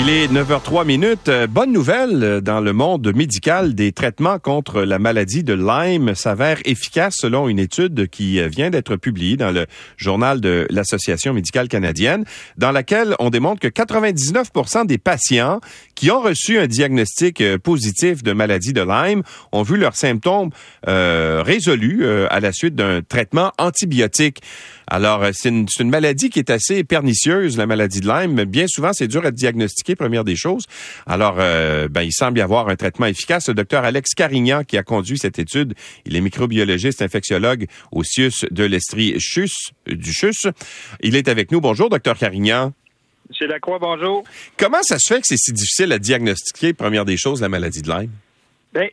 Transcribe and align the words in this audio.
Il 0.00 0.08
est 0.10 0.28
9h03 0.28 0.86
minutes. 0.86 1.28
Euh, 1.28 1.48
bonne 1.48 1.72
nouvelle 1.72 2.22
euh, 2.22 2.40
dans 2.40 2.60
le 2.60 2.72
monde 2.72 3.12
médical. 3.16 3.74
Des 3.74 3.90
traitements 3.90 4.38
contre 4.38 4.82
la 4.82 5.00
maladie 5.00 5.42
de 5.42 5.54
Lyme 5.54 6.14
s'avèrent 6.14 6.60
efficaces 6.64 7.16
selon 7.18 7.48
une 7.48 7.58
étude 7.58 8.08
qui 8.08 8.38
euh, 8.38 8.46
vient 8.46 8.70
d'être 8.70 8.94
publiée 8.94 9.36
dans 9.36 9.50
le 9.50 9.66
journal 9.96 10.40
de 10.40 10.68
l'Association 10.70 11.34
médicale 11.34 11.66
canadienne, 11.66 12.24
dans 12.56 12.70
laquelle 12.70 13.16
on 13.18 13.30
démontre 13.30 13.58
que 13.60 13.66
99% 13.66 14.86
des 14.86 14.98
patients 14.98 15.58
qui 15.96 16.12
ont 16.12 16.20
reçu 16.20 16.60
un 16.60 16.68
diagnostic 16.68 17.42
positif 17.56 18.22
de 18.22 18.32
maladie 18.32 18.72
de 18.72 18.82
Lyme 18.82 19.24
ont 19.50 19.64
vu 19.64 19.76
leurs 19.76 19.96
symptômes 19.96 20.50
résolus 20.86 22.06
à 22.06 22.38
la 22.38 22.52
suite 22.52 22.76
d'un 22.76 23.02
traitement 23.02 23.50
antibiotique. 23.58 24.42
Alors, 24.90 25.22
c'est 25.32 25.50
une, 25.50 25.66
une 25.80 25.90
maladie 25.90 26.30
qui 26.30 26.38
est 26.38 26.50
assez 26.50 26.82
pernicieuse, 26.82 27.58
la 27.58 27.66
maladie 27.66 28.00
de 28.00 28.08
Lyme. 28.08 28.44
Bien 28.44 28.66
souvent, 28.66 28.92
c'est 28.94 29.06
dur 29.06 29.24
à 29.26 29.30
diagnostiquer 29.30 29.94
première 29.96 30.24
des 30.24 30.34
choses. 30.34 30.64
Alors, 31.06 31.36
euh, 31.38 31.88
ben, 31.88 32.02
il 32.02 32.12
semble 32.12 32.38
y 32.38 32.40
avoir 32.40 32.68
un 32.68 32.76
traitement 32.76 33.06
efficace. 33.06 33.48
Le 33.48 33.54
docteur 33.54 33.84
Alex 33.84 34.14
Carignan, 34.14 34.64
qui 34.64 34.78
a 34.78 34.82
conduit 34.82 35.18
cette 35.18 35.38
étude, 35.38 35.74
il 36.06 36.16
est 36.16 36.20
microbiologiste, 36.20 37.02
infectiologue 37.02 37.66
au 37.92 38.02
CIUS 38.02 38.46
de 38.50 38.64
l'Estrie 38.64 39.20
Chus, 39.20 39.72
du 39.86 40.12
Chus. 40.12 40.46
Il 41.02 41.16
est 41.16 41.28
avec 41.28 41.52
nous. 41.52 41.60
Bonjour, 41.60 41.90
docteur 41.90 42.16
Carignan. 42.16 42.72
Monsieur 43.28 43.46
Lacroix, 43.46 43.78
bonjour. 43.78 44.24
Comment 44.56 44.82
ça 44.82 44.98
se 44.98 45.12
fait 45.12 45.20
que 45.20 45.26
c'est 45.26 45.36
si 45.36 45.52
difficile 45.52 45.92
à 45.92 45.98
diagnostiquer, 45.98 46.72
première 46.72 47.04
des 47.04 47.18
choses, 47.18 47.42
la 47.42 47.50
maladie 47.50 47.82
de 47.82 47.90
Lyme? 47.90 48.10
Bien, 48.72 48.88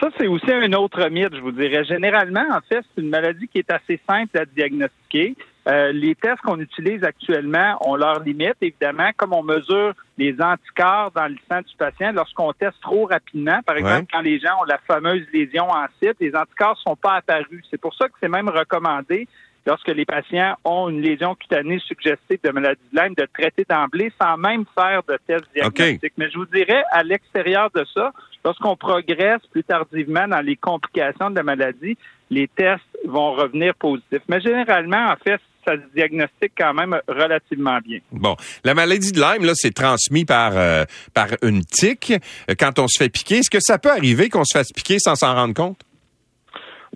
ça, 0.00 0.08
c'est 0.18 0.26
aussi 0.26 0.50
un 0.50 0.72
autre 0.72 1.08
mythe, 1.08 1.34
je 1.34 1.40
vous 1.40 1.52
dirais. 1.52 1.84
Généralement, 1.84 2.46
en 2.50 2.60
fait, 2.68 2.84
c'est 2.94 3.00
une 3.00 3.10
maladie 3.10 3.46
qui 3.46 3.58
est 3.58 3.70
assez 3.70 4.00
simple 4.08 4.36
à 4.36 4.44
diagnostiquer. 4.44 5.36
Euh, 5.68 5.92
les 5.92 6.14
tests 6.14 6.40
qu'on 6.40 6.58
utilise 6.58 7.04
actuellement 7.04 7.76
ont 7.86 7.94
leurs 7.94 8.20
limites, 8.20 8.56
évidemment, 8.60 9.10
comme 9.16 9.32
on 9.34 9.42
mesure 9.42 9.92
les 10.18 10.34
anticorps 10.40 11.12
dans 11.12 11.28
le 11.28 11.36
sang 11.48 11.60
du 11.60 11.76
patient 11.76 12.12
lorsqu'on 12.12 12.52
teste 12.54 12.80
trop 12.80 13.06
rapidement. 13.06 13.60
Par 13.64 13.76
exemple, 13.76 14.06
quand 14.12 14.22
les 14.22 14.40
gens 14.40 14.60
ont 14.62 14.64
la 14.64 14.78
fameuse 14.78 15.26
lésion 15.32 15.70
en 15.70 15.86
site, 16.02 16.16
les 16.18 16.34
anticorps 16.34 16.76
ne 16.84 16.90
sont 16.90 16.96
pas 16.96 17.16
apparus. 17.16 17.64
C'est 17.70 17.80
pour 17.80 17.94
ça 17.94 18.08
que 18.08 18.14
c'est 18.20 18.28
même 18.28 18.48
recommandé 18.48 19.28
lorsque 19.66 19.88
les 19.88 20.06
patients 20.06 20.56
ont 20.64 20.88
une 20.88 21.02
lésion 21.02 21.34
cutanée 21.34 21.78
suggestive 21.80 22.38
de 22.42 22.50
maladie 22.50 22.80
de 22.92 22.98
Lyme, 22.98 23.14
de 23.14 23.26
traiter 23.32 23.64
d'emblée 23.68 24.10
sans 24.20 24.36
même 24.38 24.64
faire 24.74 25.02
de 25.06 25.18
test 25.26 25.44
diagnostic. 25.54 26.12
Mais 26.16 26.30
je 26.30 26.38
vous 26.38 26.46
dirais, 26.46 26.82
à 26.90 27.02
l'extérieur 27.02 27.70
de 27.74 27.84
ça, 27.94 28.12
lorsqu'on 28.44 28.76
progresse 28.76 29.40
plus 29.50 29.64
tardivement 29.64 30.28
dans 30.28 30.40
les 30.40 30.56
complications 30.56 31.30
de 31.30 31.36
la 31.36 31.42
maladie, 31.42 31.96
les 32.30 32.48
tests 32.48 32.82
vont 33.06 33.32
revenir 33.32 33.74
positifs. 33.74 34.22
Mais 34.28 34.40
généralement, 34.40 35.10
en 35.10 35.16
fait, 35.16 35.40
ça 35.66 35.74
se 35.74 35.94
diagnostique 35.94 36.52
quand 36.56 36.72
même 36.72 36.98
relativement 37.06 37.78
bien. 37.84 37.98
Bon, 38.12 38.36
la 38.64 38.74
maladie 38.74 39.12
de 39.12 39.20
Lyme, 39.20 39.44
là, 39.44 39.52
c'est 39.54 39.74
transmis 39.74 40.24
par 40.24 40.56
euh, 40.56 40.84
par 41.12 41.28
une 41.42 41.64
tique. 41.64 42.14
Quand 42.58 42.78
on 42.78 42.88
se 42.88 43.02
fait 43.02 43.10
piquer, 43.10 43.38
est-ce 43.38 43.50
que 43.50 43.60
ça 43.60 43.78
peut 43.78 43.90
arriver 43.90 44.28
qu'on 44.28 44.44
se 44.44 44.56
fasse 44.56 44.72
piquer 44.72 44.98
sans 44.98 45.16
s'en 45.16 45.34
rendre 45.34 45.54
compte? 45.54 45.80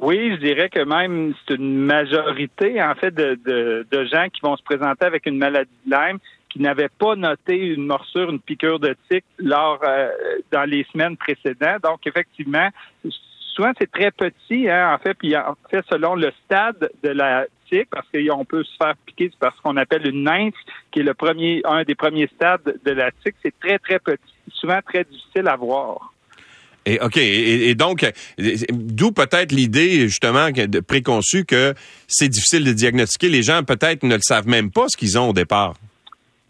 Oui, 0.01 0.33
je 0.33 0.45
dirais 0.45 0.69
que 0.71 0.81
même 0.81 1.35
c'est 1.47 1.55
une 1.55 1.79
majorité, 1.79 2.83
en 2.83 2.95
fait, 2.95 3.15
de, 3.15 3.39
de, 3.45 4.05
gens 4.07 4.27
qui 4.29 4.41
vont 4.43 4.57
se 4.57 4.63
présenter 4.63 5.05
avec 5.07 5.25
une 5.27 5.39
maladie 5.39 5.71
de 5.87 5.91
Lyme 5.91 6.19
qui 6.55 6.61
n'avaient 6.61 6.89
pas 6.89 7.17
noté 7.17 7.57
une 7.57 7.87
morsure, 7.87 8.31
une 8.31 8.39
piqûre 8.39 8.79
de 8.79 8.95
tique 9.11 9.25
lors 9.39 9.81
euh, 9.83 10.09
dans 10.53 10.63
les 10.63 10.87
semaines 10.93 11.17
précédentes. 11.17 11.83
Donc, 11.83 12.07
effectivement, 12.07 12.69
souvent 13.57 13.73
c'est 13.77 13.91
très 13.91 14.13
petit, 14.13 14.71
hein, 14.71 14.95
en 14.95 14.99
fait, 14.99 15.15
puis 15.15 15.37
en 15.37 15.57
fait, 15.69 15.85
selon 15.91 16.15
le 16.15 16.31
stade 16.45 16.91
de 17.03 17.09
la 17.09 17.47
tique, 17.69 17.89
parce 17.91 18.07
qu'on 18.09 18.45
peut 18.45 18.63
se 18.63 18.77
faire 18.77 18.95
piquer 19.05 19.33
par 19.41 19.53
ce 19.57 19.63
qu'on 19.63 19.77
appelle 19.77 20.07
une 20.07 20.23
nymphe, 20.23 20.55
qui 20.93 21.01
est 21.01 21.03
le 21.03 21.15
premier, 21.15 21.61
un 21.65 21.83
des 21.83 21.97
premiers 21.97 22.29
stades 22.37 22.79
de 22.85 22.91
la 22.93 23.11
tique, 23.11 23.35
c'est 23.43 23.59
très, 23.59 23.81
très 23.81 23.99
petit, 23.99 24.23
souvent 24.53 24.79
très 24.87 25.03
difficile 25.03 25.49
à 25.49 25.57
voir. 25.57 26.13
Et 26.87 27.01
OK, 27.01 27.17
et, 27.17 27.75
donc 27.75 28.07
d'où 28.69 29.11
peut-être 29.11 29.51
l'idée 29.51 30.03
justement 30.03 30.51
préconçue 30.87 31.47
que 31.47 31.75
c'est 32.07 32.29
difficile 32.29 32.63
de 32.63 32.73
diagnostiquer. 32.73 33.29
Les 33.29 33.43
gens 33.43 33.65
peut-être 33.65 34.05
ne 34.05 34.15
le 34.15 34.23
savent 34.23 34.47
même 34.47 34.71
pas 34.71 34.85
ce 34.87 34.97
qu'ils 34.97 35.19
ont 35.19 35.31
au 35.31 35.33
départ. 35.33 35.75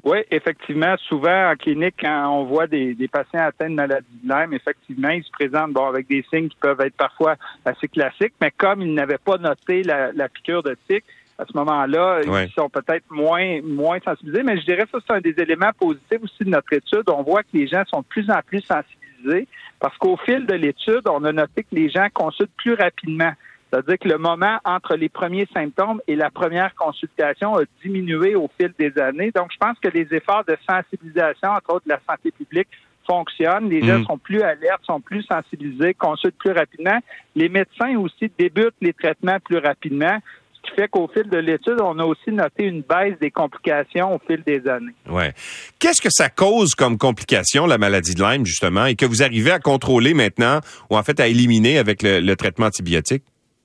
Oui, 0.04 0.18
effectivement, 0.30 0.96
souvent 1.08 1.50
en 1.50 1.56
clinique, 1.56 1.94
quand 1.98 2.28
on 2.28 2.44
voit 2.44 2.66
des, 2.66 2.94
patients 3.10 3.40
atteints 3.40 3.70
de 3.70 3.74
maladie 3.74 4.06
de 4.22 4.28
Lyme, 4.28 4.52
effectivement, 4.52 5.08
ils 5.08 5.24
se 5.24 5.30
présentent 5.30 5.72
bon 5.72 5.86
avec 5.86 6.06
des 6.08 6.22
signes 6.30 6.48
qui 6.48 6.58
peuvent 6.60 6.80
être 6.82 6.96
parfois 6.96 7.36
assez 7.64 7.88
classiques, 7.88 8.34
mais 8.38 8.50
comme 8.50 8.82
ils 8.82 8.92
n'avaient 8.92 9.16
pas 9.16 9.38
noté 9.38 9.82
la, 9.82 10.28
piqûre 10.28 10.62
de 10.62 10.76
tic, 10.88 11.04
à 11.38 11.46
ce 11.46 11.56
moment-là, 11.56 12.20
ils 12.22 12.52
sont 12.52 12.68
peut-être 12.68 13.04
moins 13.10 13.60
moins 13.62 13.98
sensibilisés. 14.04 14.42
Mais 14.42 14.58
je 14.58 14.64
dirais 14.66 14.84
que 14.84 14.90
ça, 14.90 14.98
c'est 15.06 15.14
un 15.14 15.20
des 15.20 15.34
éléments 15.38 15.72
positifs 15.76 16.22
aussi 16.22 16.44
de 16.44 16.50
notre 16.50 16.72
étude. 16.72 17.02
On 17.08 17.22
voit 17.22 17.42
que 17.42 17.48
les 17.54 17.66
gens 17.66 17.82
sont 17.86 18.00
de 18.00 18.06
plus 18.06 18.30
en 18.30 18.40
plus 18.46 18.60
sensibilisés 18.60 19.48
parce 19.80 19.96
qu'au 19.98 20.16
fil 20.18 20.46
de 20.46 20.54
l'étude, 20.54 21.02
on 21.06 21.24
a 21.24 21.32
noté 21.32 21.62
que 21.62 21.74
les 21.74 21.88
gens 21.88 22.06
consultent 22.12 22.54
plus 22.56 22.74
rapidement. 22.74 23.32
C'est-à-dire 23.74 23.98
que 23.98 24.08
le 24.08 24.18
moment 24.18 24.58
entre 24.64 24.94
les 24.94 25.08
premiers 25.08 25.48
symptômes 25.52 26.00
et 26.06 26.14
la 26.14 26.30
première 26.30 26.72
consultation 26.76 27.56
a 27.56 27.62
diminué 27.82 28.36
au 28.36 28.48
fil 28.56 28.72
des 28.78 28.96
années. 29.00 29.32
Donc, 29.34 29.50
je 29.52 29.56
pense 29.58 29.76
que 29.80 29.88
les 29.88 30.06
efforts 30.12 30.44
de 30.46 30.56
sensibilisation, 30.68 31.50
entre 31.50 31.74
autres 31.74 31.86
de 31.86 31.92
la 31.92 32.00
santé 32.08 32.30
publique, 32.30 32.68
fonctionnent. 33.04 33.68
Les 33.68 33.84
gens 33.84 33.98
mm. 33.98 34.04
sont 34.04 34.18
plus 34.18 34.42
alertes, 34.42 34.80
sont 34.84 35.00
plus 35.00 35.24
sensibilisés, 35.24 35.92
consultent 35.94 36.38
plus 36.38 36.52
rapidement. 36.52 36.98
Les 37.34 37.48
médecins 37.48 37.96
aussi 37.98 38.30
débutent 38.38 38.76
les 38.80 38.92
traitements 38.92 39.38
plus 39.40 39.58
rapidement 39.58 40.18
ce 40.54 40.70
qui 40.70 40.80
fait 40.80 40.88
qu'au 40.88 41.10
fil 41.12 41.28
de 41.28 41.36
l'étude, 41.36 41.78
on 41.82 41.98
a 41.98 42.04
aussi 42.04 42.30
noté 42.30 42.64
une 42.64 42.80
baisse 42.80 43.18
des 43.20 43.30
complications 43.30 44.14
au 44.14 44.18
fil 44.26 44.42
des 44.46 44.66
années. 44.66 44.94
Ouais. 45.06 45.34
Qu'est-ce 45.78 46.00
que 46.00 46.08
ça 46.10 46.30
cause 46.30 46.74
comme 46.74 46.96
complication, 46.96 47.66
la 47.66 47.76
maladie 47.76 48.14
de 48.14 48.22
Lyme, 48.22 48.46
justement, 48.46 48.86
et 48.86 48.94
que 48.94 49.04
vous 49.04 49.22
arrivez 49.22 49.50
à 49.50 49.58
contrôler 49.58 50.14
maintenant, 50.14 50.60
ou 50.88 50.96
en 50.96 51.02
fait 51.02 51.20
à 51.20 51.28
éliminer 51.28 51.76
avec 51.76 52.02
le 52.02 52.34
traitement 52.34 52.64
antibiotique? 52.64 53.24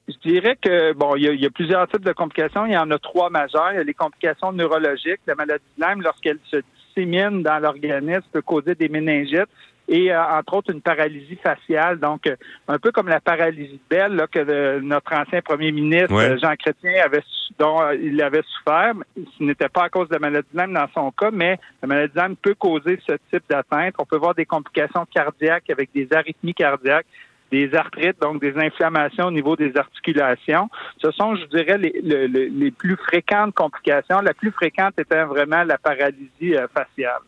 Je 0.09 0.30
dirais 0.30 0.58
que 0.59 0.94
bon, 0.94 1.16
il 1.16 1.40
y, 1.40 1.46
a, 1.46 1.50
plusieurs 1.52 1.88
types 1.88 2.03
de 2.03 2.14
complications. 2.14 2.66
Il 2.66 2.74
y 2.74 2.78
en 2.78 2.90
a 2.90 2.97
trois 2.97 3.30
majeures. 3.30 3.72
Il 3.74 3.75
y 3.75 3.80
a 3.80 3.84
les 3.84 3.94
complications 3.94 4.52
neurologiques. 4.52 5.22
La 5.28 5.36
maladie 5.36 5.64
de 5.78 5.86
Lyme, 5.86 6.02
lorsqu'elle 6.02 6.40
se 6.50 6.58
dissémine 6.58 7.44
dans 7.44 7.59
l'organisme, 7.59 8.24
peut 8.31 8.42
causer 8.42 8.74
des 8.75 8.90
méningites 8.90 9.50
et 9.90 10.12
euh, 10.12 10.24
entre 10.24 10.53
autres 10.53 10.72
une 10.72 10.81
paralysie 10.81 11.38
faciale. 11.38 12.00
Donc, 12.00 12.28
euh, 12.28 12.36
un 12.68 12.78
peu 12.78 12.92
comme 12.92 13.08
la 13.08 13.20
paralysie 13.20 13.80
belle 13.90 14.16
là, 14.16 14.28
que 14.28 14.80
notre 14.80 15.14
ancien 15.14 15.42
premier 15.42 15.72
ministre 15.72 16.38
Jean 16.41 16.56
Chrétien 16.56 16.94
avait 17.03 17.24
dont 17.58 17.81
euh, 17.81 17.96
il 17.96 18.22
avait 18.22 18.44
souffert. 18.44 18.94
Ce 19.16 19.44
n'était 19.44 19.70
pas 19.70 19.86
à 19.86 19.90
cause 19.90 20.08
de 20.08 20.14
la 20.14 20.20
maladie 20.20 20.47
de 20.53 20.59
Lyme 20.59 20.74
dans 20.74 20.88
son 20.94 21.12
cas, 21.12 21.31
mais 21.31 21.59
la 21.81 21.88
maladie 21.88 22.14
de 22.14 22.22
Lyme 22.22 22.36
peut 22.36 22.53
causer 22.53 23.00
ce 23.06 23.14
type 23.31 23.44
d'atteinte. 23.50 23.96
On 23.97 24.06
peut 24.06 24.18
voir 24.18 24.36
des 24.36 24.46
complications 24.46 25.06
cardiaques 25.14 25.70
avec 25.70 25.90
des 25.94 26.08
arythmies 26.14 26.53
cardiaques 26.53 27.08
des 27.51 27.73
arthrites, 27.73 28.19
donc 28.21 28.41
des 28.41 28.53
inflammations 28.57 29.25
au 29.25 29.31
niveau 29.31 29.55
des 29.55 29.75
articulations. 29.75 30.69
Ce 31.01 31.11
sont, 31.11 31.35
je 31.35 31.45
dirais, 31.45 31.77
les, 31.77 32.71
plus 32.71 32.95
fréquentes 32.95 33.53
complications. 33.53 34.19
La 34.21 34.33
plus 34.33 34.51
fréquente 34.51 34.93
étant 34.97 35.27
vraiment 35.27 35.63
la 35.63 35.77
paralysie 35.77 36.55
euh, 36.55 36.67
faciale. 36.73 37.21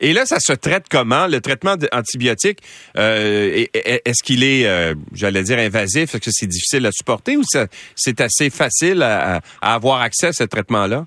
Et 0.00 0.12
là, 0.12 0.24
ça 0.26 0.38
se 0.38 0.52
traite 0.52 0.86
comment? 0.90 1.26
Le 1.26 1.40
traitement 1.40 1.76
antibiotique, 1.92 2.60
euh, 2.96 3.64
est-ce 3.74 4.22
qu'il 4.22 4.44
est, 4.44 4.66
euh, 4.66 4.94
j'allais 5.12 5.42
dire, 5.42 5.58
invasif? 5.58 6.14
Est-ce 6.14 6.24
que 6.24 6.30
c'est 6.30 6.46
difficile 6.46 6.86
à 6.86 6.92
supporter 6.92 7.36
ou 7.36 7.42
c'est 7.96 8.20
assez 8.20 8.50
facile 8.50 9.02
à, 9.02 9.40
avoir 9.60 10.00
accès 10.00 10.28
à 10.28 10.32
ce 10.32 10.44
traitement-là? 10.44 11.06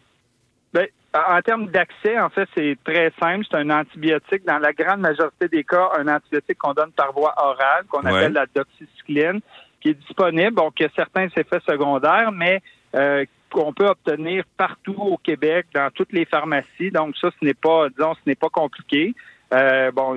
En 1.30 1.42
termes 1.42 1.68
d'accès, 1.68 2.20
en 2.20 2.30
fait, 2.30 2.48
c'est 2.56 2.78
très 2.84 3.12
simple. 3.20 3.46
C'est 3.50 3.58
un 3.58 3.70
antibiotique. 3.70 4.46
Dans 4.46 4.60
la 4.60 4.74
grande 4.74 5.00
majorité 5.00 5.48
des 5.48 5.64
cas, 5.64 5.90
un 5.98 6.08
antibiotique 6.08 6.58
qu'on 6.58 6.74
donne 6.74 6.92
par 6.92 7.14
voie 7.14 7.34
orale, 7.38 7.86
qu'on 7.90 8.02
appelle 8.02 8.34
la 8.34 8.46
doxycycline, 8.54 9.42
qui 9.82 9.90
est 9.90 9.94
disponible. 9.94 10.52
Bon, 10.52 10.72
qui 10.72 10.84
a 10.84 10.90
certains 10.96 11.28
effets 11.28 11.62
secondaires, 11.68 12.32
mais 12.32 12.62
euh, 12.96 13.26
qu'on 13.52 13.74
peut 13.74 13.88
obtenir 13.88 14.44
partout 14.58 14.96
au 14.98 15.18
Québec, 15.18 15.68
dans 15.74 15.90
toutes 15.92 16.12
les 16.12 16.26
pharmacies. 16.26 16.92
Donc 16.92 17.16
ça, 17.18 17.30
ce 17.40 17.46
n'est 17.46 17.54
pas, 17.54 17.90
disons, 17.90 18.14
ce 18.16 18.22
n'est 18.26 18.36
pas 18.36 18.50
compliqué. 18.50 19.14
Euh, 19.54 19.92
bon, 19.92 20.14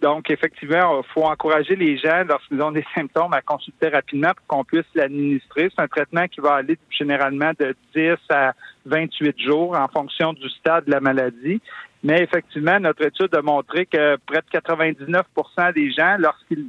donc 0.00 0.30
effectivement, 0.30 1.02
il 1.02 1.12
faut 1.12 1.24
encourager 1.24 1.76
les 1.76 1.98
gens 1.98 2.24
lorsqu'ils 2.26 2.62
ont 2.62 2.72
des 2.72 2.84
symptômes 2.94 3.34
à 3.34 3.42
consulter 3.42 3.88
rapidement 3.88 4.30
pour 4.34 4.46
qu'on 4.46 4.64
puisse 4.64 4.86
l'administrer. 4.94 5.68
C'est 5.74 5.82
un 5.82 5.88
traitement 5.88 6.26
qui 6.28 6.40
va 6.40 6.54
aller 6.54 6.78
généralement 6.90 7.52
de 7.58 7.74
10 7.94 8.14
à 8.30 8.54
28 8.86 9.38
jours 9.40 9.76
en 9.76 9.86
fonction 9.88 10.32
du 10.32 10.48
stade 10.48 10.86
de 10.86 10.90
la 10.90 11.00
maladie. 11.00 11.60
Mais 12.02 12.22
effectivement, 12.22 12.80
notre 12.80 13.04
étude 13.04 13.34
a 13.34 13.42
montré 13.42 13.86
que 13.86 14.16
près 14.26 14.40
de 14.40 14.58
99% 14.58 15.74
des 15.74 15.92
gens, 15.92 16.16
lorsqu'ils 16.18 16.66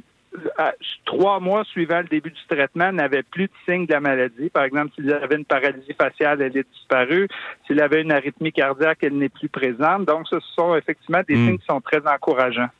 trois 1.04 1.40
mois 1.40 1.64
suivant 1.64 1.98
le 1.98 2.08
début 2.08 2.30
du 2.30 2.40
traitement, 2.48 2.92
n'avait 2.92 3.22
plus 3.22 3.44
de 3.44 3.52
signes 3.64 3.86
de 3.86 3.92
la 3.92 4.00
maladie. 4.00 4.50
Par 4.50 4.64
exemple, 4.64 4.92
s'il 4.94 5.12
avait 5.12 5.36
une 5.36 5.44
paralysie 5.44 5.94
faciale, 5.98 6.42
elle 6.42 6.56
est 6.56 6.66
disparue. 6.72 7.28
S'il 7.66 7.80
avait 7.80 8.02
une 8.02 8.12
arythmie 8.12 8.52
cardiaque, 8.52 8.98
elle 9.02 9.16
n'est 9.16 9.28
plus 9.28 9.48
présente. 9.48 10.06
Donc, 10.06 10.26
ce 10.28 10.36
sont 10.54 10.74
effectivement 10.76 11.22
des 11.26 11.36
hmm. 11.36 11.46
signes 11.46 11.58
qui 11.58 11.66
sont 11.66 11.80
très 11.80 12.02
encourageants. 12.06 12.70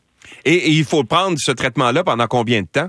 Et, 0.44 0.70
il 0.70 0.84
faut 0.84 1.04
prendre 1.04 1.36
ce 1.38 1.52
traitement-là 1.52 2.02
pendant 2.04 2.26
combien 2.26 2.62
de 2.62 2.68
temps? 2.68 2.88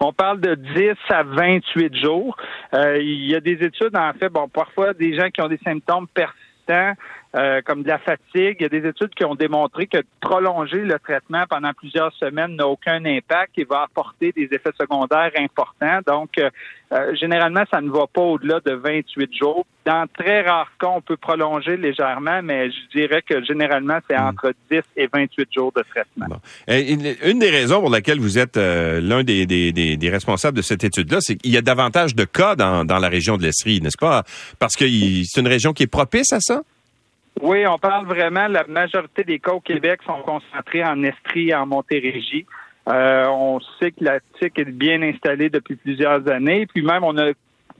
On 0.00 0.12
parle 0.12 0.40
de 0.40 0.54
10 0.54 0.90
à 1.10 1.22
28 1.24 1.96
jours. 1.96 2.36
Euh, 2.74 2.98
il 3.00 3.30
y 3.30 3.34
a 3.34 3.40
des 3.40 3.58
études, 3.64 3.96
en 3.96 4.12
fait, 4.12 4.28
bon, 4.28 4.48
parfois 4.48 4.94
des 4.94 5.16
gens 5.16 5.28
qui 5.30 5.42
ont 5.42 5.48
des 5.48 5.58
symptômes 5.58 6.06
persistants, 6.08 6.94
euh, 7.38 7.60
comme 7.64 7.84
de 7.84 7.88
la 7.88 7.98
fatigue. 7.98 8.56
Il 8.58 8.62
y 8.62 8.64
a 8.64 8.68
des 8.68 8.88
études 8.88 9.14
qui 9.14 9.24
ont 9.24 9.36
démontré 9.36 9.86
que 9.86 9.98
prolonger 10.20 10.78
le 10.78 10.98
traitement 10.98 11.44
pendant 11.48 11.72
plusieurs 11.72 12.12
semaines 12.14 12.56
n'a 12.56 12.66
aucun 12.66 13.04
impact 13.04 13.52
et 13.58 13.64
va 13.64 13.82
apporter 13.82 14.32
des 14.32 14.48
effets 14.50 14.72
secondaires 14.80 15.30
importants. 15.38 16.00
Donc, 16.04 16.30
euh, 16.38 16.50
euh, 16.92 17.14
généralement, 17.14 17.62
ça 17.70 17.80
ne 17.80 17.90
va 17.90 18.06
pas 18.12 18.22
au-delà 18.22 18.58
de 18.66 18.72
28 18.72 19.32
jours. 19.32 19.64
Dans 19.84 20.06
très 20.12 20.40
rares 20.40 20.72
cas, 20.80 20.88
on 20.88 21.00
peut 21.00 21.16
prolonger 21.16 21.76
légèrement, 21.76 22.42
mais 22.42 22.72
je 22.72 22.98
dirais 22.98 23.22
que 23.22 23.44
généralement, 23.44 23.98
c'est 24.10 24.18
hmm. 24.18 24.26
entre 24.26 24.52
10 24.70 24.80
et 24.96 25.08
28 25.12 25.48
jours 25.54 25.72
de 25.76 25.82
traitement. 25.82 26.26
Une 26.66 27.38
des 27.38 27.50
raisons 27.50 27.80
pour 27.80 27.90
laquelle 27.90 28.18
vous 28.18 28.38
êtes 28.38 28.56
l'un 28.56 29.22
des, 29.22 29.46
des, 29.46 29.72
des, 29.72 30.10
responsables 30.10 30.56
de 30.56 30.62
cette 30.62 30.82
étude-là, 30.82 31.18
c'est 31.20 31.36
qu'il 31.36 31.52
y 31.52 31.56
a 31.56 31.62
davantage 31.62 32.16
de 32.16 32.24
cas 32.24 32.56
dans, 32.56 32.84
dans 32.84 32.98
la 32.98 33.08
région 33.08 33.36
de 33.36 33.44
l'Estrie, 33.44 33.80
n'est-ce 33.80 33.98
pas? 33.98 34.24
Parce 34.58 34.74
que 34.74 34.86
c'est 35.24 35.40
une 35.40 35.48
région 35.48 35.72
qui 35.72 35.84
est 35.84 35.86
propice 35.86 36.32
à 36.32 36.40
ça? 36.40 36.62
Oui, 37.40 37.66
on 37.66 37.78
parle 37.78 38.06
vraiment, 38.06 38.48
la 38.48 38.64
majorité 38.66 39.22
des 39.22 39.38
cas 39.38 39.52
au 39.52 39.60
Québec 39.60 40.00
sont 40.04 40.22
concentrés 40.22 40.84
en 40.84 41.02
Estrie 41.02 41.50
et 41.50 41.54
en 41.54 41.66
Montérégie. 41.66 42.46
Euh, 42.88 43.26
on 43.28 43.60
sait 43.78 43.92
que 43.92 44.02
la 44.02 44.18
TIC 44.38 44.58
est 44.58 44.64
bien 44.64 45.02
installée 45.02 45.50
depuis 45.50 45.76
plusieurs 45.76 46.26
années. 46.28 46.66
Puis 46.66 46.82
même, 46.82 47.04
on 47.04 47.16
a 47.18 47.32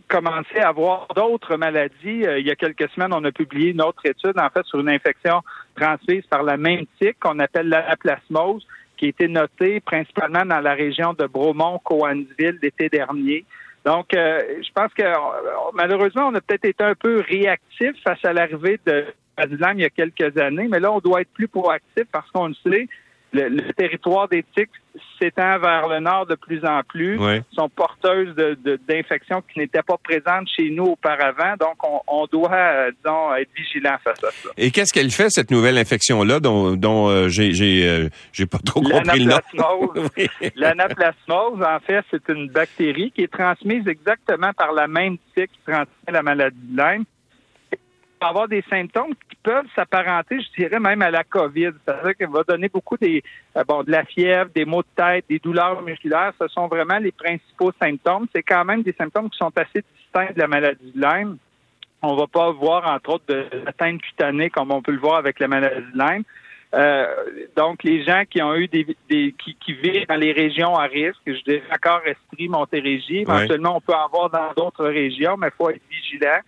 commencé 0.06 0.58
à 0.58 0.70
voir 0.70 1.08
d'autres 1.16 1.56
maladies. 1.56 2.24
Euh, 2.26 2.38
il 2.38 2.46
y 2.46 2.50
a 2.50 2.56
quelques 2.56 2.88
semaines, 2.90 3.12
on 3.12 3.24
a 3.24 3.32
publié 3.32 3.70
une 3.70 3.82
autre 3.82 4.04
étude, 4.04 4.38
en 4.38 4.48
fait, 4.50 4.64
sur 4.66 4.80
une 4.80 4.90
infection 4.90 5.42
transmise 5.74 6.24
par 6.26 6.42
la 6.42 6.56
même 6.56 6.84
tique 7.00 7.18
qu'on 7.18 7.38
appelle 7.38 7.68
l'anaplasmose, 7.68 8.66
qui 8.96 9.06
a 9.06 9.08
été 9.08 9.28
notée 9.28 9.80
principalement 9.80 10.44
dans 10.44 10.60
la 10.60 10.74
région 10.74 11.14
de 11.14 11.26
Bromont, 11.26 11.78
Coansville 11.82 12.58
l'été 12.62 12.88
dernier. 12.88 13.44
Donc, 13.84 14.14
euh, 14.14 14.40
je 14.60 14.68
pense 14.74 14.92
que 14.92 15.04
malheureusement, 15.74 16.28
on 16.28 16.34
a 16.34 16.40
peut-être 16.40 16.64
été 16.66 16.84
un 16.84 16.94
peu 16.94 17.22
réactif 17.26 17.92
face 18.04 18.22
à 18.24 18.32
l'arrivée 18.32 18.78
de 18.86 19.06
il 19.38 19.80
y 19.80 19.84
a 19.84 19.90
quelques 19.90 20.36
années, 20.38 20.68
mais 20.68 20.80
là, 20.80 20.92
on 20.92 21.00
doit 21.00 21.20
être 21.20 21.32
plus 21.32 21.48
proactif 21.48 22.04
parce 22.12 22.30
qu'on 22.30 22.48
le 22.48 22.54
sait, 22.64 22.88
le, 23.32 23.72
territoire 23.72 24.28
des 24.28 24.44
tiques 24.56 24.70
s'étend 25.20 25.58
vers 25.58 25.88
le 25.88 26.00
nord 26.00 26.26
de 26.26 26.34
plus 26.34 26.64
en 26.64 26.82
plus, 26.82 27.18
sont 27.52 27.68
porteuses 27.68 28.34
d'infections 28.88 29.42
qui 29.52 29.58
n'étaient 29.60 29.82
pas 29.82 29.96
présentes 29.98 30.48
chez 30.56 30.70
nous 30.70 30.84
auparavant. 30.84 31.54
Donc, 31.60 31.76
on, 32.06 32.26
doit, 32.26 32.50
euh, 32.52 32.90
disons, 33.04 33.34
être 33.34 33.50
vigilant 33.56 33.96
face 34.02 34.24
à 34.24 34.30
ça. 34.30 34.48
Et 34.56 34.70
qu'est-ce 34.70 34.92
qu'elle 34.92 35.10
fait, 35.10 35.30
cette 35.30 35.50
nouvelle 35.50 35.78
infection-là, 35.78 36.40
dont, 36.40 36.74
dont 36.74 37.08
euh, 37.08 37.28
j'ai 37.28 37.86
euh, 37.86 38.08
pas 38.50 38.58
trop 38.64 38.80
compris 38.80 39.20
le 39.20 39.30
nom? 39.30 39.92
L'anaplasmose, 40.56 41.62
en 41.62 41.80
fait, 41.80 42.04
c'est 42.10 42.28
une 42.28 42.48
bactérie 42.48 43.12
qui 43.12 43.22
est 43.22 43.32
transmise 43.32 43.86
exactement 43.86 44.52
par 44.54 44.72
la 44.72 44.88
même 44.88 45.18
tique 45.36 45.52
qui 45.52 45.60
transmet 45.66 45.86
la 46.08 46.22
maladie 46.22 46.56
de 46.60 46.76
Lyme 46.76 47.04
avoir 48.26 48.48
des 48.48 48.62
symptômes 48.68 49.14
qui 49.14 49.36
peuvent 49.42 49.66
s'apparenter, 49.74 50.40
je 50.40 50.62
dirais, 50.62 50.80
même 50.80 51.02
à 51.02 51.10
la 51.10 51.24
COVID. 51.24 51.70
C'est-à-dire 51.84 52.16
qu'elle 52.16 52.30
va 52.30 52.42
donner 52.42 52.68
beaucoup 52.68 52.96
des, 52.96 53.22
euh, 53.56 53.64
bon, 53.64 53.82
de 53.82 53.90
la 53.90 54.04
fièvre, 54.04 54.50
des 54.54 54.64
maux 54.64 54.82
de 54.82 54.88
tête, 54.96 55.24
des 55.28 55.38
douleurs 55.38 55.82
musculaires. 55.82 56.32
Ce 56.40 56.48
sont 56.48 56.68
vraiment 56.68 56.98
les 56.98 57.12
principaux 57.12 57.72
symptômes. 57.80 58.26
C'est 58.34 58.42
quand 58.42 58.64
même 58.64 58.82
des 58.82 58.94
symptômes 58.94 59.30
qui 59.30 59.38
sont 59.38 59.52
assez 59.56 59.84
distincts 59.96 60.32
de 60.34 60.38
la 60.38 60.48
maladie 60.48 60.92
de 60.94 61.00
Lyme. 61.00 61.36
On 62.02 62.14
va 62.14 62.26
pas 62.26 62.52
voir, 62.52 62.86
entre 62.86 63.14
autres, 63.14 63.24
de 63.28 63.46
l'atteinte 63.64 64.00
cutanée 64.00 64.50
comme 64.50 64.70
on 64.70 64.82
peut 64.82 64.92
le 64.92 65.00
voir 65.00 65.16
avec 65.16 65.40
la 65.40 65.48
maladie 65.48 65.92
de 65.92 65.98
Lyme. 65.98 66.24
Euh, 66.74 67.06
donc, 67.56 67.82
les 67.82 68.04
gens 68.04 68.24
qui 68.28 68.42
ont 68.42 68.54
eu 68.54 68.68
des, 68.68 68.84
qui, 69.08 69.56
qui, 69.58 69.72
vivent 69.72 70.06
dans 70.06 70.16
les 70.16 70.32
régions 70.32 70.74
à 70.74 70.84
risque, 70.84 71.20
je 71.26 71.42
dirais 71.42 71.62
encore 71.74 72.02
Estrie, 72.04 72.48
Montérégie, 72.48 73.20
éventuellement 73.20 73.76
on 73.76 73.80
peut 73.80 73.94
en 73.94 74.04
avoir 74.04 74.28
dans 74.28 74.52
d'autres 74.54 74.86
régions, 74.86 75.36
mais 75.38 75.46
il 75.48 75.56
faut 75.56 75.70
être 75.70 75.80
vigilant. 75.90 76.40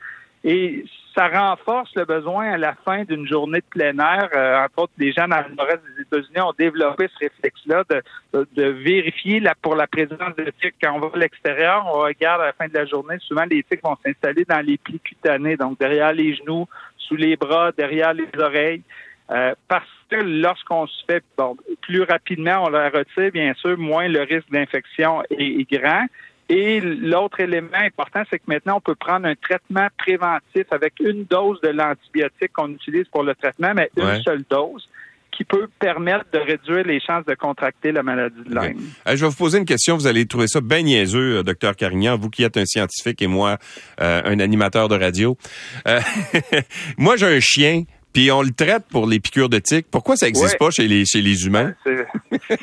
Et 0.45 0.85
ça 1.15 1.29
renforce 1.29 1.91
le 1.97 2.05
besoin 2.05 2.53
à 2.53 2.57
la 2.57 2.75
fin 2.85 3.05
d'une 3.05 3.27
journée 3.27 3.59
de 3.59 3.65
plein 3.65 3.99
air. 3.99 4.29
Euh, 4.35 4.65
entre 4.65 4.85
autres, 4.85 4.93
les 4.99 5.13
gens 5.13 5.27
dans 5.27 5.43
le 5.49 5.55
nord-est 5.55 5.81
des 5.97 6.03
États-Unis 6.03 6.41
ont 6.41 6.55
développé 6.59 7.09
ce 7.13 7.19
réflexe-là 7.25 7.85
de, 7.91 8.47
de, 8.55 8.65
vérifier 8.65 9.41
la, 9.41 9.55
pour 9.55 9.75
la 9.75 9.87
présence 9.87 10.35
de 10.37 10.53
tiques. 10.61 10.77
Quand 10.83 10.95
on 10.95 11.01
va 11.01 11.11
à 11.15 11.19
l'extérieur, 11.19 11.85
on 11.87 12.01
regarde 12.01 12.43
à 12.43 12.47
la 12.47 12.53
fin 12.53 12.69
de 12.69 12.75
la 12.75 12.87
journée, 12.87 13.17
souvent 13.21 13.45
les 13.45 13.63
tiques 13.65 13.83
vont 13.83 13.97
s'installer 14.05 14.45
dans 14.45 14.65
les 14.65 14.79
plis 14.79 15.01
cutanés, 15.01 15.57
donc 15.57 15.79
derrière 15.79 16.13
les 16.13 16.35
genoux, 16.35 16.67
sous 16.97 17.17
les 17.17 17.37
bras, 17.37 17.73
derrière 17.73 18.15
les 18.15 18.29
oreilles. 18.39 18.83
Euh, 19.31 19.55
parce 19.69 19.85
que 20.09 20.17
lorsqu'on 20.17 20.87
se 20.87 21.05
fait 21.07 21.23
bon, 21.37 21.57
plus 21.83 22.03
rapidement, 22.03 22.65
on 22.65 22.69
la 22.69 22.89
retire, 22.89 23.31
bien 23.33 23.55
sûr, 23.55 23.79
moins 23.79 24.09
le 24.09 24.23
risque 24.23 24.51
d'infection 24.51 25.23
est 25.31 25.71
grand. 25.71 26.07
Et 26.51 26.81
l'autre 26.81 27.39
élément 27.39 27.69
important, 27.75 28.25
c'est 28.29 28.41
que 28.41 28.45
maintenant, 28.49 28.79
on 28.79 28.81
peut 28.81 28.97
prendre 28.97 29.25
un 29.25 29.37
traitement 29.37 29.87
préventif 29.97 30.67
avec 30.73 30.95
une 30.99 31.25
dose 31.25 31.61
de 31.61 31.69
l'antibiotique 31.69 32.53
qu'on 32.53 32.71
utilise 32.71 33.07
pour 33.07 33.23
le 33.23 33.37
traitement, 33.37 33.73
mais 33.73 33.89
une 33.97 34.21
seule 34.23 34.43
dose 34.51 34.89
qui 35.31 35.45
peut 35.45 35.69
permettre 35.79 36.25
de 36.33 36.39
réduire 36.39 36.85
les 36.85 37.01
chances 37.01 37.25
de 37.25 37.35
contracter 37.35 37.93
la 37.93 38.03
maladie 38.03 38.43
de 38.45 38.53
Lyme. 38.53 38.81
je 39.07 39.15
vais 39.15 39.29
vous 39.29 39.37
poser 39.37 39.59
une 39.59 39.65
question. 39.65 39.97
Vous 39.97 40.09
allez 40.09 40.27
trouver 40.27 40.49
ça 40.49 40.61
bien 40.61 40.83
niaiseux, 40.83 41.39
euh, 41.39 41.43
docteur 41.45 41.77
Carignan, 41.77 42.19
vous 42.19 42.31
qui 42.31 42.43
êtes 42.43 42.57
un 42.57 42.67
scientifique 42.67 43.23
et 43.23 43.29
moi, 43.29 43.57
euh, 44.01 44.21
un 44.25 44.41
animateur 44.41 44.89
de 44.89 44.99
radio. 44.99 45.39
Euh, 45.87 46.01
moi, 46.99 47.17
j'ai 47.17 47.27
un 47.27 47.41
chien 47.41 47.85
puis 48.13 48.33
on 48.33 48.43
le 48.43 48.51
traite 48.51 48.87
pour 48.91 49.07
les 49.07 49.21
piqûres 49.21 49.49
de 49.49 49.61
tiques. 49.61 49.87
Pourquoi 49.89 50.17
ça 50.17 50.27
n'existe 50.27 50.59
pas 50.59 50.71
chez 50.71 50.89
les 50.89 51.05
chez 51.07 51.23
les 51.23 51.47
humains? 51.47 51.75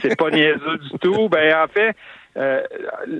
C'est 0.01 0.17
pas 0.17 0.29
niaiseux 0.29 0.77
du 0.91 0.99
tout. 0.99 1.29
Ben 1.29 1.55
en 1.55 1.67
fait, 1.69 1.95
euh, 2.37 2.61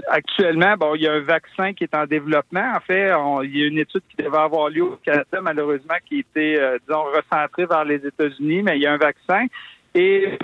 actuellement, 0.10 0.76
bon, 0.78 0.94
il 0.96 1.02
y 1.02 1.08
a 1.08 1.14
un 1.14 1.22
vaccin 1.22 1.74
qui 1.74 1.86
est 1.86 1.96
en 1.96 2.06
développement. 2.06 2.74
En 2.76 2.80
fait, 2.80 3.12
il 3.44 3.58
y 3.58 3.64
a 3.64 3.68
une 3.68 3.80
étude 3.80 4.04
qui 4.10 4.22
devait 4.22 4.38
avoir 4.38 4.70
lieu 4.70 4.84
au 4.84 5.00
Canada, 5.04 5.42
malheureusement, 5.42 5.96
qui 6.06 6.20
était, 6.20 6.60
euh, 6.60 6.78
disons, 6.88 7.04
recentrée 7.04 7.66
vers 7.66 7.84
les 7.84 8.06
États-Unis, 8.06 8.62
mais 8.62 8.78
il 8.78 8.84
y 8.84 8.86
a 8.86 8.94
un 8.94 8.98
vaccin 8.98 9.48
et 9.96 10.38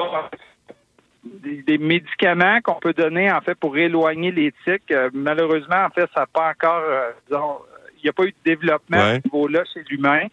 des, 1.24 1.78
médicaments 1.78 2.60
qu'on 2.64 2.80
peut 2.80 2.94
donner, 2.94 3.32
en 3.32 3.42
fait, 3.42 3.56
pour 3.56 3.78
éloigner 3.78 4.32
les 4.32 4.52
tiques. 4.66 4.92
Euh, 4.92 5.12
malheureusement, 5.14 5.86
en 5.86 5.90
fait, 5.90 6.10
ça 6.14 6.22
n'a 6.22 6.28
pas 6.28 6.50
encore, 6.50 6.84
disons, 7.28 7.60
il 7.98 8.04
n'y 8.04 8.10
a 8.10 8.14
pas 8.14 8.24
eu 8.24 8.32
de 8.32 8.44
développement 8.44 8.98
à 8.98 9.16
ce 9.16 9.22
niveau-là 9.26 9.64
chez 9.72 9.84
l'humain. 9.90 10.26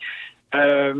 Euh, 0.55 0.95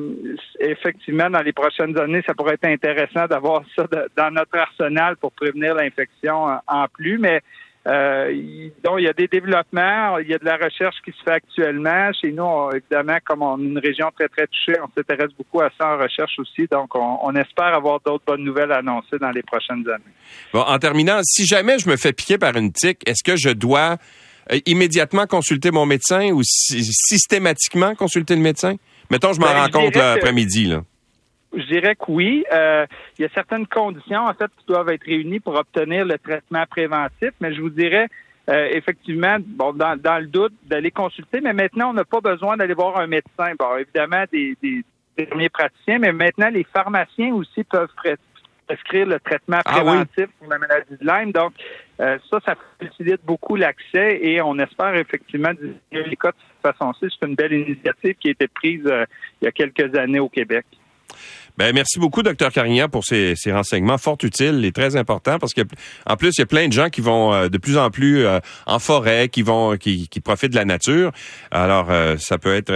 effectivement, 0.61 1.29
dans 1.29 1.43
les 1.43 1.53
prochaines 1.53 1.99
années, 1.99 2.23
ça 2.25 2.35
pourrait 2.35 2.55
être 2.55 2.67
intéressant 2.67 3.27
d'avoir 3.27 3.63
ça 3.75 3.85
dans 4.17 4.31
notre 4.31 4.57
arsenal 4.57 5.17
pour 5.17 5.33
prévenir 5.33 5.75
l'infection 5.75 6.47
en, 6.67 6.87
plus, 6.89 7.19
mais 7.19 7.41
euh, 7.89 8.69
donc, 8.85 8.97
il 8.99 9.05
y 9.05 9.09
a 9.09 9.13
des 9.13 9.27
développements, 9.27 10.19
il 10.19 10.29
y 10.29 10.35
a 10.35 10.39
de 10.39 10.45
la 10.45 10.57
recherche 10.57 10.97
qui 11.05 11.13
se 11.13 11.23
fait 11.25 11.33
actuellement. 11.33 12.13
Chez 12.13 12.31
nous, 12.31 12.71
évidemment, 12.73 13.19
comme 13.25 13.43
on 13.43 13.59
est 13.59 13.65
une 13.65 13.79
région 13.79 14.11
très, 14.17 14.29
très 14.29 14.47
touchée, 14.47 14.79
on 14.81 14.89
s'intéresse 14.95 15.33
beaucoup 15.37 15.61
à 15.63 15.71
ça 15.79 15.95
en 15.95 15.99
recherche 15.99 16.39
aussi. 16.39 16.67
Donc, 16.71 16.95
on, 16.95 17.35
espère 17.35 17.75
avoir 17.75 18.01
d'autres 18.05 18.25
bonnes 18.27 18.45
nouvelles 18.45 18.73
annoncées 18.73 19.19
dans 19.19 19.31
les 19.31 19.43
prochaines 19.43 19.89
années. 19.89 20.15
Bon, 20.53 20.61
en 20.61 20.79
terminant, 20.79 21.21
si 21.23 21.47
jamais 21.47 21.79
je 21.79 21.89
me 21.89 21.97
fais 21.97 22.13
piquer 22.13 22.37
par 22.37 22.55
une 22.55 22.71
tique, 22.71 23.01
est-ce 23.07 23.25
que 23.25 23.37
je 23.37 23.51
dois 23.51 23.97
euh, 24.53 24.59
immédiatement 24.67 25.27
consulter 25.27 25.71
mon 25.71 25.87
médecin 25.87 26.31
ou 26.33 26.43
systématiquement 26.45 27.95
consulter 27.95 28.37
le 28.37 28.43
médecin? 28.43 28.77
Mettons, 29.11 29.33
je 29.33 29.41
m'en 29.41 29.47
ben, 29.47 29.63
rends 29.63 29.69
compte 29.69 29.97
l'après-midi, 29.97 30.67
là. 30.67 30.83
Je 31.53 31.65
dirais 31.65 31.97
que 31.97 32.05
oui. 32.09 32.45
Euh, 32.53 32.87
il 33.19 33.23
y 33.23 33.25
a 33.25 33.29
certaines 33.35 33.67
conditions, 33.67 34.27
en 34.27 34.35
fait, 34.35 34.51
qui 34.59 34.67
doivent 34.67 34.89
être 34.91 35.05
réunies 35.05 35.41
pour 35.41 35.57
obtenir 35.57 36.05
le 36.05 36.17
traitement 36.19 36.65
préventif, 36.71 37.31
mais 37.41 37.53
je 37.53 37.61
vous 37.61 37.71
dirais, 37.71 38.07
euh, 38.49 38.69
effectivement, 38.71 39.37
bon, 39.41 39.73
dans, 39.73 40.19
le 40.21 40.27
doute, 40.27 40.53
d'aller 40.65 40.93
consulter, 40.93 41.41
mais 41.41 41.53
maintenant, 41.53 41.91
on 41.91 41.95
n'a 41.95 42.05
pas 42.05 42.21
besoin 42.21 42.57
d'aller 42.57 42.75
voir 42.75 42.99
un 42.99 43.09
médecin. 43.09 43.53
Bon, 43.59 43.77
évidemment, 43.77 44.25
des, 44.33 44.57
des, 44.63 44.85
premiers 45.27 45.49
praticiens, 45.49 45.99
mais 45.99 46.13
maintenant, 46.13 46.49
les 46.49 46.65
pharmaciens 46.73 47.35
aussi 47.35 47.65
peuvent 47.65 47.93
prescrire 48.71 49.07
le 49.07 49.19
traitement 49.21 49.61
ah 49.65 49.73
préventif 49.73 50.27
pour 50.39 50.49
la 50.49 50.59
maladie 50.59 50.97
de 51.01 51.07
Lyme. 51.07 51.33
Donc, 51.33 51.53
euh, 52.01 52.19
ça, 52.31 52.39
ça 52.47 52.55
facilite 52.81 53.21
beaucoup 53.25 53.57
l'accès 53.57 54.19
et 54.23 54.41
on 54.41 54.59
espère 54.59 54.95
effectivement 54.95 55.51
les 55.93 56.17
cas 56.17 56.31
de 56.31 56.37
cette 56.37 56.77
façon-ci. 56.77 57.07
C'est 57.19 57.27
une 57.27 57.35
belle 57.35 57.53
initiative 57.53 58.15
qui 58.21 58.29
a 58.29 58.31
été 58.31 58.49
prise 58.49 58.83
euh, 58.87 59.05
il 59.41 59.47
y 59.47 59.49
a 59.49 59.53
quelques 59.53 59.95
années 59.97 60.21
au 60.21 60.29
Québec. 60.29 60.65
Ben, 61.57 61.75
merci 61.75 61.99
beaucoup, 61.99 62.23
docteur 62.23 62.51
Carignan, 62.53 62.89
pour 62.89 63.05
ces, 63.05 63.35
renseignements 63.47 63.99
fort 63.99 64.19
utiles 64.23 64.65
et 64.65 64.73
très 64.73 64.97
importants 64.97 65.39
parce 65.39 65.53
qu'en 65.55 66.17
plus, 66.17 66.37
il 66.37 66.41
y 66.41 66.43
a 66.43 66.47
plein 66.47 66.69
de 66.69 66.73
gens 66.73 66.89
qui 66.89 67.01
vont 67.01 67.33
euh, 67.33 67.49
de 67.49 67.59
plus 67.59 67.79
en 67.79 67.91
plus 67.91 68.25
euh, 68.25 68.39
en 68.67 68.79
forêt, 68.79 69.29
qui 69.29 69.43
vont, 69.43 69.77
qui, 69.77 70.09
profitent 70.25 70.53
de 70.53 70.57
la 70.57 70.65
nature. 70.65 71.13
Alors, 71.51 71.91
euh, 71.91 72.17
ça 72.19 72.39
peut 72.39 72.55
être, 72.55 72.73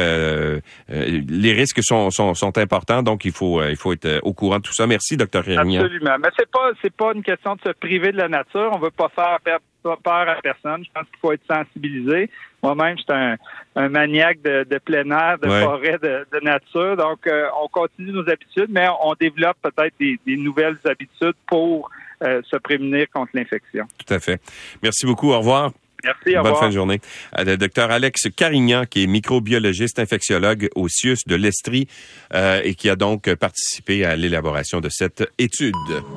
les 0.88 1.52
risques 1.52 1.83
sont, 1.83 2.11
sont, 2.11 2.59
importants, 2.59 3.02
donc 3.02 3.25
il 3.25 3.33
faut, 3.33 3.62
il 3.64 3.76
faut 3.76 3.93
être 3.93 4.21
au 4.23 4.33
courant 4.33 4.59
de 4.59 4.62
tout 4.62 4.75
ça. 4.75 4.87
Merci, 4.87 5.16
docteur 5.16 5.45
Carignan. 5.45 5.83
Absolument. 5.83 6.16
Mais 6.21 6.28
c'est 6.38 6.50
pas, 6.50 6.71
c'est 6.83 6.95
pas 6.95 7.12
une 7.14 7.23
question 7.23 7.54
de 7.57 7.61
se 7.66 7.73
priver 7.73 8.12
de 8.12 8.19
la 8.19 8.28
nature. 8.28 8.71
On 8.73 8.78
veut 8.78 8.90
pas 8.90 9.09
faire 9.14 9.38
peur 10.03 10.29
à 10.29 10.37
personne. 10.43 10.85
Je 10.85 10.91
pense 10.93 11.07
qu'il 11.09 11.19
faut 11.21 11.33
être 11.33 11.47
sensibilisé. 11.49 12.31
Moi-même, 12.62 12.97
je 12.97 13.03
suis 13.03 13.12
un, 13.12 13.37
un 13.76 13.88
maniaque 13.88 14.41
de, 14.43 14.64
de, 14.64 14.79
plein 14.79 15.09
air, 15.11 15.38
de 15.38 15.49
forêt, 15.49 15.99
de, 16.03 16.26
de, 16.33 16.41
nature. 16.43 16.97
Donc, 16.97 17.26
euh, 17.26 17.47
on 17.62 17.69
continue 17.69 18.12
nos 18.12 18.29
habitudes, 18.29 18.69
mais 18.71 18.87
on 19.03 19.14
développe 19.21 19.57
peut-être 19.62 19.95
des, 20.00 20.19
des, 20.26 20.37
nouvelles 20.37 20.79
habitudes 20.85 21.35
pour 21.47 21.91
euh, 22.23 22.41
se 22.50 22.57
prémunir 22.57 23.07
contre 23.12 23.33
l'infection. 23.35 23.87
Tout 23.99 24.14
à 24.14 24.19
fait. 24.19 24.41
Merci 24.83 25.07
beaucoup. 25.07 25.33
Au 25.33 25.38
revoir. 25.38 25.73
Merci, 26.03 26.37
au 26.37 26.43
Bonne 26.43 26.57
fin 26.57 26.69
de 26.69 26.75
journée. 26.75 27.00
Le 27.38 27.57
docteur 27.57 27.91
Alex 27.91 28.29
Carignan, 28.37 28.85
qui 28.85 29.05
est 29.05 29.07
microbiologiste 29.07 29.99
infectiologue 29.99 30.69
au 30.75 30.87
CIUS 30.87 31.21
de 31.26 31.35
l'Estrie 31.35 31.88
et 32.31 32.75
qui 32.75 32.91
a 32.91 32.97
donc 32.97 33.35
participé 33.37 34.05
à 34.05 34.14
l'élaboration 34.14 34.81
de 34.81 34.91
cette 34.91 35.26
étude. 35.38 35.73